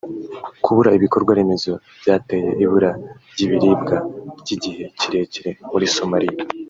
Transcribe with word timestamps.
kubura 0.63 0.95
ibikorwa 0.97 1.31
remezo 1.37 1.71
byateye 2.01 2.49
ibura 2.63 2.91
ry’ibiribwa 3.31 3.95
ry’igihe 4.41 4.83
kirekire 4.99 5.51
muri 5.71 5.85
Somalia 5.95 6.37